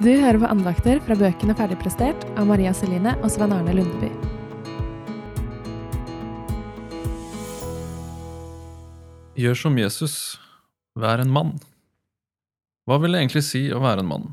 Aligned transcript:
Du 0.00 0.08
hører 0.08 0.38
på 0.40 0.48
andakter 0.48 0.96
fra 1.04 1.12
bøkene 1.12 1.52
Ferdigprestert 1.52 2.22
av 2.40 2.46
Maria 2.48 2.70
Celine 2.72 3.12
og 3.20 3.26
Svein 3.28 3.52
Arne 3.52 3.74
Lundeby. 3.76 4.08
Gjør 9.36 9.58
som 9.60 9.76
Jesus, 9.76 10.14
vær 10.96 11.20
en 11.20 11.28
mann. 11.34 11.50
Hva 12.88 12.96
vil 13.02 13.12
det 13.12 13.20
egentlig 13.20 13.42
si 13.44 13.60
å 13.68 13.82
være 13.84 14.00
en 14.00 14.08
mann? 14.08 14.24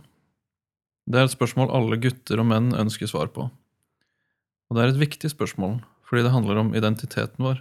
Det 1.04 1.20
er 1.20 1.28
et 1.28 1.36
spørsmål 1.36 1.74
alle 1.76 2.00
gutter 2.00 2.40
og 2.40 2.48
menn 2.48 2.70
ønsker 2.72 3.12
svar 3.12 3.28
på. 3.36 3.50
Og 3.52 4.78
det 4.78 4.86
er 4.86 4.94
et 4.94 5.02
viktig 5.02 5.34
spørsmål, 5.34 5.82
fordi 6.08 6.24
det 6.24 6.32
handler 6.32 6.62
om 6.62 6.70
identiteten 6.80 7.44
vår. 7.44 7.60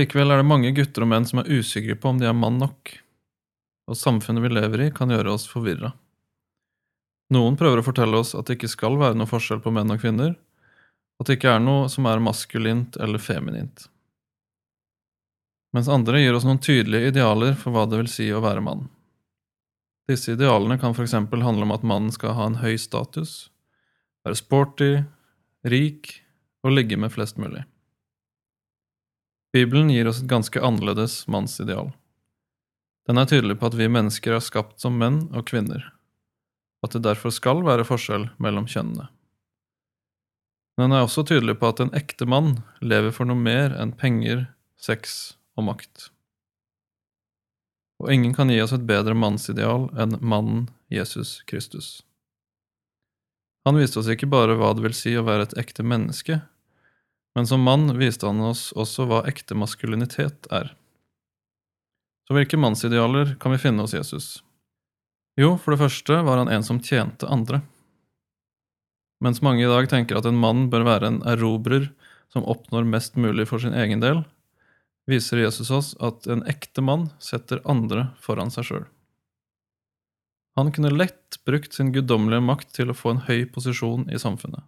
Likevel 0.00 0.32
er 0.32 0.40
det 0.40 0.48
mange 0.48 0.72
gutter 0.80 1.04
og 1.04 1.12
menn 1.12 1.28
som 1.28 1.42
er 1.42 1.52
usikre 1.52 1.98
på 2.00 2.14
om 2.14 2.24
de 2.24 2.30
er 2.32 2.40
mann 2.40 2.56
nok, 2.62 2.94
og 3.84 4.00
samfunnet 4.00 4.46
vi 4.46 4.54
lever 4.54 4.86
i, 4.86 4.94
kan 4.96 5.12
gjøre 5.12 5.36
oss 5.36 5.44
forvirra. 5.52 5.92
Noen 7.32 7.56
prøver 7.56 7.80
å 7.80 7.86
fortelle 7.86 8.18
oss 8.20 8.34
at 8.36 8.48
det 8.48 8.58
ikke 8.58 8.68
skal 8.72 8.98
være 9.00 9.16
noe 9.16 9.30
forskjell 9.30 9.62
på 9.64 9.72
menn 9.72 9.92
og 9.94 10.02
kvinner, 10.02 10.34
at 11.20 11.28
det 11.28 11.38
ikke 11.38 11.54
er 11.54 11.62
noe 11.62 11.86
som 11.92 12.08
er 12.10 12.20
maskulint 12.20 12.98
eller 13.00 13.22
feminint. 13.22 13.86
Mens 15.72 15.88
andre 15.88 16.20
gir 16.20 16.36
oss 16.36 16.44
noen 16.44 16.60
tydelige 16.60 17.12
idealer 17.14 17.54
for 17.56 17.72
hva 17.72 17.86
det 17.88 18.02
vil 18.02 18.10
si 18.10 18.26
å 18.34 18.42
være 18.44 18.64
mann. 18.64 18.88
Disse 20.10 20.34
idealene 20.34 20.76
kan 20.82 20.92
f.eks. 20.92 21.14
handle 21.14 21.64
om 21.64 21.72
at 21.72 21.86
mannen 21.86 22.12
skal 22.12 22.36
ha 22.36 22.50
en 22.50 22.58
høy 22.60 22.74
status, 22.76 23.48
være 24.26 24.40
sporty, 24.42 24.90
rik 25.64 26.18
og 26.66 26.76
ligge 26.76 26.98
med 27.00 27.14
flest 27.14 27.40
mulig. 27.40 27.64
Bibelen 29.56 29.88
gir 29.92 30.10
oss 30.10 30.20
et 30.20 30.28
ganske 30.28 30.60
annerledes 30.60 31.22
mannsideal. 31.32 31.94
Den 33.08 33.18
er 33.20 33.30
tydelig 33.30 33.60
på 33.60 33.70
at 33.70 33.78
vi 33.78 33.88
mennesker 33.88 34.36
er 34.36 34.44
skapt 34.44 34.82
som 34.82 35.00
menn 35.00 35.24
og 35.32 35.46
kvinner 35.48 35.92
at 36.82 36.94
det 36.94 37.04
derfor 37.06 37.34
skal 37.34 37.62
være 37.66 37.86
forskjell 37.86 38.28
mellom 38.42 38.68
kjønnene. 38.70 39.08
Men 40.76 40.88
han 40.88 40.96
er 40.96 41.04
også 41.06 41.24
tydelig 41.28 41.58
på 41.60 41.68
at 41.68 41.82
en 41.84 41.92
ekte 41.96 42.26
mann 42.26 42.56
lever 42.80 43.12
for 43.14 43.28
noe 43.28 43.38
mer 43.38 43.74
enn 43.76 43.92
penger, 43.96 44.46
sex 44.80 45.34
og 45.58 45.68
makt. 45.68 46.08
Og 48.02 48.10
ingen 48.10 48.32
kan 48.34 48.50
gi 48.50 48.58
oss 48.62 48.72
et 48.74 48.86
bedre 48.88 49.14
mannsideal 49.14 49.90
enn 50.00 50.16
mannen 50.18 50.64
Jesus 50.90 51.40
Kristus. 51.46 52.00
Han 53.68 53.78
viste 53.78 54.00
oss 54.00 54.10
ikke 54.10 54.30
bare 54.30 54.56
hva 54.58 54.72
det 54.74 54.82
vil 54.88 54.96
si 54.96 55.12
å 55.14 55.26
være 55.26 55.46
et 55.46 55.58
ekte 55.60 55.84
menneske, 55.86 56.40
men 57.36 57.46
som 57.48 57.62
mann 57.64 57.92
viste 58.00 58.26
han 58.26 58.42
oss 58.44 58.70
også 58.74 59.06
hva 59.08 59.22
ekte 59.30 59.54
maskulinitet 59.56 60.48
er. 60.50 60.72
Så 62.26 62.34
hvilke 62.36 62.58
mannsidealer 62.58 63.36
kan 63.40 63.54
vi 63.54 63.60
finne 63.62 63.84
hos 63.84 63.94
Jesus? 63.94 64.26
Jo, 65.42 65.56
for 65.58 65.74
det 65.74 65.82
første 65.82 66.20
var 66.22 66.38
han 66.38 66.50
en 66.52 66.62
som 66.62 66.78
tjente 66.78 67.26
andre. 67.26 67.62
Mens 69.22 69.40
mange 69.42 69.64
i 69.64 69.70
dag 69.70 69.88
tenker 69.90 70.18
at 70.18 70.26
en 70.28 70.38
mann 70.38 70.68
bør 70.70 70.84
være 70.86 71.08
en 71.08 71.20
erobrer 71.26 71.88
som 72.32 72.46
oppnår 72.46 72.86
mest 72.86 73.18
mulig 73.18 73.48
for 73.50 73.62
sin 73.62 73.74
egen 73.74 74.02
del, 74.02 74.22
viser 75.10 75.42
Jesus 75.42 75.70
oss 75.74 75.92
at 76.02 76.28
en 76.30 76.44
ekte 76.50 76.84
mann 76.84 77.08
setter 77.22 77.62
andre 77.66 78.10
foran 78.22 78.52
seg 78.54 78.68
sjøl. 78.68 78.84
Han 80.58 80.70
kunne 80.74 80.92
lett 80.92 81.40
brukt 81.48 81.74
sin 81.74 81.90
guddommelige 81.94 82.44
makt 82.44 82.74
til 82.76 82.92
å 82.92 82.96
få 82.96 83.14
en 83.14 83.24
høy 83.26 83.46
posisjon 83.50 84.06
i 84.12 84.20
samfunnet. 84.20 84.62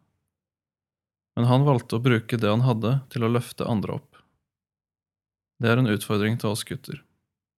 Men 1.36 1.50
han 1.50 1.66
valgte 1.66 1.98
å 1.98 2.02
bruke 2.02 2.38
det 2.40 2.50
han 2.50 2.64
hadde, 2.64 2.98
til 3.12 3.26
å 3.26 3.30
løfte 3.30 3.66
andre 3.68 3.98
opp. 3.98 4.22
Det 5.60 5.70
er 5.70 5.82
en 5.82 5.90
utfordring 5.90 6.38
til 6.40 6.54
oss 6.54 6.64
gutter. 6.66 7.02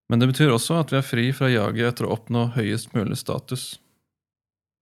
Men 0.09 0.23
det 0.23 0.29
betyr 0.31 0.53
også 0.55 0.79
at 0.81 0.93
vi 0.93 1.01
er 1.01 1.07
fri 1.07 1.27
fra 1.35 1.49
jaget 1.51 1.89
etter 1.89 2.07
å 2.07 2.15
oppnå 2.15 2.47
høyest 2.55 2.95
mulig 2.95 3.19
status. 3.19 3.77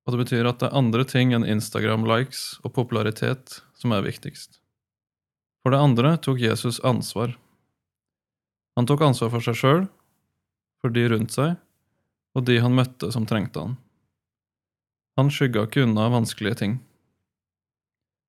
Og 0.05 0.13
det 0.13 0.25
betyr 0.27 0.49
at 0.49 0.61
det 0.61 0.69
er 0.69 0.77
andre 0.77 1.05
ting 1.09 1.33
enn 1.33 1.47
Instagram-likes 1.49 2.61
og 2.63 2.75
popularitet 2.77 3.63
som 3.81 3.95
er 3.97 4.05
viktigst. 4.05 4.61
For 5.65 5.73
det 5.73 5.81
andre 5.81 6.17
tok 6.21 6.43
Jesus 6.45 6.83
ansvar. 6.85 7.33
Han 8.77 8.89
tok 8.91 9.07
ansvar 9.07 9.31
for 9.33 9.45
seg 9.47 9.57
sjøl, 9.57 9.87
for 10.85 10.93
de 10.93 11.07
rundt 11.09 11.33
seg, 11.33 11.55
og 12.37 12.45
de 12.45 12.59
han 12.61 12.77
møtte 12.77 13.09
som 13.15 13.25
trengte 13.25 13.63
han. 13.63 13.79
Han 15.17 15.31
skygga 15.33 15.65
ikke 15.65 15.87
unna 15.87 16.11
vanskelige 16.13 16.59
ting. 16.61 16.75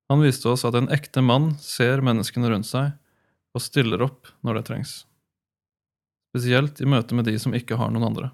Han 0.08 0.22
viste 0.24 0.48
oss 0.48 0.64
at 0.70 0.78
en 0.78 0.88
ekte 0.94 1.20
mann 1.26 1.56
ser 1.60 2.06
menneskene 2.06 2.54
rundt 2.54 2.70
seg 2.70 2.94
og 3.58 3.64
stiller 3.66 4.06
opp 4.06 4.30
når 4.46 4.62
det 4.62 4.66
trengs 4.70 4.96
spesielt 6.36 6.82
i 6.84 6.88
møte 6.90 7.16
med 7.16 7.30
de 7.30 7.38
som 7.40 7.54
ikke 7.56 7.78
har 7.80 7.94
noen 7.94 8.10
andre. 8.10 8.30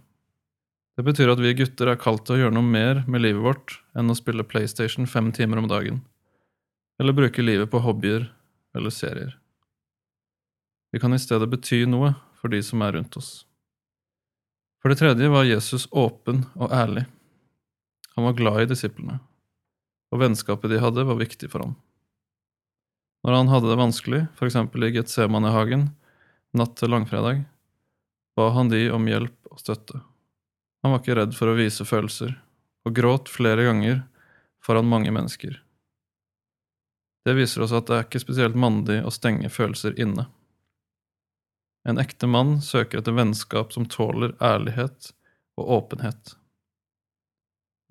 Det 0.97 1.05
betyr 1.05 1.29
at 1.29 1.41
vi 1.41 1.53
gutter 1.53 1.91
er 1.91 1.99
kalt 2.01 2.25
til 2.25 2.33
å 2.33 2.39
gjøre 2.39 2.55
noe 2.55 2.65
mer 2.65 3.03
med 3.05 3.21
livet 3.21 3.43
vårt 3.45 3.75
enn 3.93 4.09
å 4.09 4.17
spille 4.17 4.45
PlayStation 4.47 5.05
fem 5.05 5.29
timer 5.31 5.61
om 5.61 5.69
dagen, 5.69 6.01
eller 6.97 7.13
bruke 7.13 7.45
livet 7.45 7.69
på 7.69 7.83
hobbyer 7.85 8.25
eller 8.73 8.93
serier. 8.93 9.37
Vi 10.91 10.99
kan 10.99 11.13
i 11.13 11.21
stedet 11.21 11.47
bety 11.51 11.83
noe 11.85 12.15
for 12.41 12.49
de 12.49 12.63
som 12.65 12.81
er 12.81 12.97
rundt 12.97 13.15
oss. 13.21 13.45
For 14.81 14.89
det 14.89 14.97
tredje 14.97 15.29
var 15.29 15.45
Jesus 15.45 15.85
åpen 15.93 16.47
og 16.57 16.73
ærlig. 16.73 17.05
Han 18.17 18.25
var 18.25 18.37
glad 18.41 18.63
i 18.63 18.69
disiplene, 18.73 19.21
og 20.09 20.25
vennskapet 20.25 20.73
de 20.73 20.81
hadde, 20.81 21.05
var 21.05 21.21
viktig 21.21 21.53
for 21.53 21.67
ham. 21.67 21.77
Når 23.21 23.37
han 23.37 23.53
hadde 23.53 23.69
det 23.69 23.79
vanskelig, 23.85 24.25
for 24.33 24.49
eksempel 24.49 24.89
i 24.89 24.93
Getsemanehagen 24.97 25.91
natt 26.57 26.73
til 26.81 26.89
langfredag, 26.91 27.45
ba 28.35 28.49
han 28.55 28.69
de 28.71 28.85
om 28.93 29.07
hjelp 29.07 29.51
og 29.51 29.59
støtte. 29.59 30.01
Han 30.81 30.93
var 30.93 31.01
ikke 31.01 31.17
redd 31.19 31.35
for 31.37 31.51
å 31.51 31.57
vise 31.57 31.85
følelser, 31.85 32.33
og 32.87 32.95
gråt 32.97 33.29
flere 33.29 33.67
ganger 33.67 34.01
foran 34.65 34.89
mange 34.89 35.11
mennesker. 35.13 35.59
Det 37.25 37.33
viser 37.37 37.61
oss 37.61 37.73
at 37.77 37.87
det 37.89 37.97
er 37.97 38.05
ikke 38.07 38.23
spesielt 38.23 38.57
mandig 38.57 39.01
å 39.05 39.13
stenge 39.13 39.49
følelser 39.53 39.97
inne. 40.01 40.25
En 41.85 42.01
ekte 42.01 42.29
mann 42.29 42.59
søker 42.61 43.01
etter 43.01 43.15
vennskap 43.17 43.73
som 43.73 43.87
tåler 43.89 44.33
ærlighet 44.41 45.11
og 45.57 45.69
åpenhet. 45.77 46.35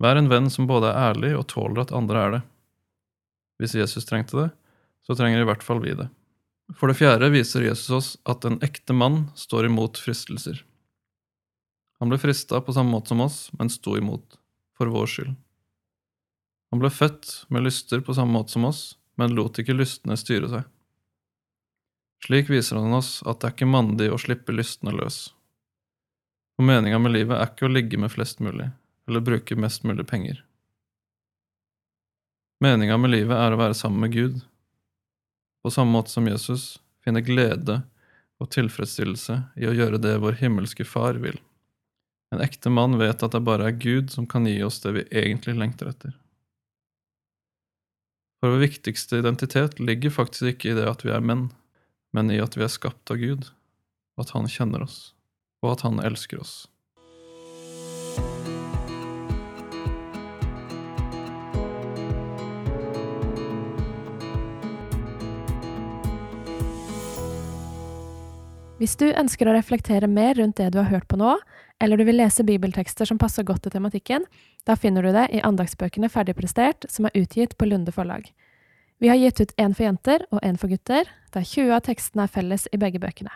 Vær 0.01 0.17
en 0.17 0.31
venn 0.31 0.49
som 0.49 0.67
både 0.67 0.89
er 0.91 1.11
ærlig 1.11 1.35
og 1.37 1.47
tåler 1.51 1.83
at 1.83 1.93
andre 1.95 2.23
er 2.23 2.33
det. 2.35 2.41
Hvis 3.61 3.75
Jesus 3.77 4.07
trengte 4.07 4.39
det, 4.39 4.49
så 5.05 5.15
trenger 5.15 5.43
i 5.43 5.47
hvert 5.47 5.63
fall 5.63 5.83
vi 5.83 5.93
det. 5.95 6.07
For 6.77 6.87
det 6.87 6.99
fjerde 6.99 7.29
viser 7.33 7.65
Jesus 7.65 7.89
oss 7.95 8.09
at 8.29 8.45
en 8.47 8.59
ekte 8.63 8.93
mann 8.95 9.25
står 9.35 9.67
imot 9.67 9.99
fristelser. 9.99 10.63
Han 12.01 12.09
ble 12.09 12.17
frista 12.17 12.61
på 12.61 12.73
samme 12.73 12.95
måte 12.95 13.11
som 13.11 13.21
oss, 13.21 13.49
men 13.59 13.69
sto 13.69 13.97
imot, 13.97 14.39
for 14.77 14.89
vår 14.89 15.09
skyld. 15.11 15.33
Han 16.71 16.79
ble 16.81 16.89
født 16.89 17.33
med 17.51 17.67
lyster 17.67 18.01
på 18.01 18.15
samme 18.17 18.33
måte 18.33 18.55
som 18.55 18.65
oss, 18.65 18.95
men 19.19 19.35
lot 19.35 19.59
ikke 19.59 19.75
lystene 19.75 20.17
styre 20.17 20.49
seg. 20.49 20.63
Slik 22.25 22.49
viser 22.49 22.79
han 22.79 22.93
oss 22.95 23.19
at 23.27 23.41
det 23.41 23.49
er 23.49 23.55
ikke 23.55 23.69
mandig 23.69 24.07
å 24.13 24.19
slippe 24.21 24.55
lystene 24.55 24.93
løs. 24.95 25.31
For 26.55 26.65
meninga 26.65 26.99
med 27.01 27.15
livet 27.15 27.37
er 27.37 27.51
ikke 27.51 27.67
å 27.67 27.73
ligge 27.73 27.99
med 27.99 28.13
flest 28.13 28.41
mulig, 28.41 28.69
eller 29.09 29.25
bruke 29.25 29.57
mest 29.59 29.83
mulig 29.85 30.07
penger. 30.09 30.39
Meninga 32.61 32.97
med 33.01 33.13
livet 33.13 33.37
er 33.37 33.53
å 33.53 33.59
være 33.59 33.77
sammen 33.77 34.05
med 34.05 34.13
Gud, 34.13 34.41
på 35.61 35.71
samme 35.71 35.93
måte 35.93 36.13
som 36.13 36.27
Jesus, 36.27 36.79
finner 37.05 37.25
glede 37.25 37.81
og 38.41 38.49
tilfredsstillelse 38.53 39.37
i 39.61 39.67
å 39.69 39.75
gjøre 39.75 40.01
det 40.01 40.17
vår 40.21 40.39
himmelske 40.41 40.85
Far 40.87 41.19
vil. 41.21 41.37
En 42.31 42.41
ekte 42.41 42.71
mann 42.71 42.97
vet 42.97 43.23
at 43.23 43.35
det 43.35 43.43
bare 43.45 43.69
er 43.69 43.79
Gud 43.81 44.11
som 44.13 44.27
kan 44.29 44.47
gi 44.47 44.61
oss 44.63 44.79
det 44.81 44.95
vi 44.95 45.07
egentlig 45.11 45.57
lengter 45.59 45.91
etter. 45.91 46.15
For 48.41 48.55
vår 48.55 48.63
viktigste 48.63 49.19
identitet 49.21 49.79
ligger 49.79 50.13
faktisk 50.15 50.55
ikke 50.55 50.71
i 50.71 50.77
det 50.79 50.87
at 50.89 51.03
vi 51.05 51.11
er 51.13 51.21
menn, 51.21 51.49
men 52.15 52.31
i 52.33 52.39
at 52.41 52.57
vi 52.57 52.65
er 52.65 52.71
skapt 52.73 53.11
av 53.13 53.19
Gud, 53.21 53.51
og 54.17 54.25
at 54.25 54.33
Han 54.33 54.49
kjenner 54.49 54.87
oss, 54.87 55.13
og 55.61 55.75
at 55.75 55.83
Han 55.85 56.01
elsker 56.01 56.41
oss. 56.41 56.65
Hvis 68.81 68.95
du 68.97 69.11
ønsker 69.13 69.45
å 69.45 69.53
reflektere 69.53 70.07
mer 70.09 70.39
rundt 70.39 70.57
det 70.57 70.71
du 70.73 70.79
har 70.79 70.87
hørt 70.89 71.05
på 71.05 71.17
nå, 71.21 71.35
eller 71.77 71.99
du 71.99 72.05
vil 72.07 72.17
lese 72.17 72.41
bibeltekster 72.41 73.05
som 73.05 73.19
passer 73.21 73.45
godt 73.45 73.61
til 73.67 73.75
tematikken, 73.75 74.23
da 74.65 74.73
finner 74.73 75.05
du 75.05 75.11
det 75.13 75.27
i 75.37 75.41
andagsbøkene 75.45 76.09
Ferdigprestert, 76.09 76.87
som 76.89 77.05
er 77.05 77.19
utgitt 77.19 77.53
på 77.61 77.67
Lunde 77.69 77.93
forlag. 77.93 78.31
Vi 78.97 79.11
har 79.11 79.19
gitt 79.21 79.43
ut 79.43 79.53
én 79.61 79.75
for 79.77 79.85
jenter 79.85 80.25
og 80.31 80.41
én 80.41 80.57
for 80.57 80.73
gutter, 80.73 81.05
der 81.29 81.45
20 81.45 81.75
av 81.77 81.85
tekstene 81.85 82.25
er 82.25 82.33
felles 82.33 82.65
i 82.73 82.81
begge 82.81 83.01
bøkene. 83.03 83.35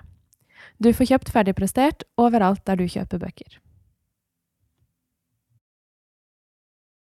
Du 0.81 0.89
får 0.89 1.12
kjøpt 1.12 1.30
Ferdigprestert 1.38 2.07
overalt 2.18 2.65
der 2.65 2.81
du 2.81 2.89
kjøper 2.89 3.21
bøker. 3.21 3.62